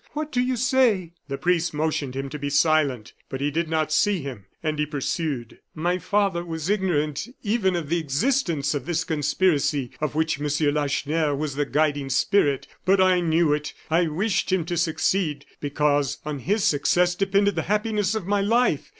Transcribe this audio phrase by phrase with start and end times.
[0.13, 3.91] what do you say?" The priest motioned him to be silent; but he did not
[3.91, 9.03] see him, and he pursued: "My father was ignorant even of the existence of this
[9.03, 14.51] conspiracy of which Monsieur Lacheneur was the guiding spirit; but I knew it I wished
[14.51, 18.89] him to succeed, because on his success depended the happiness of my life.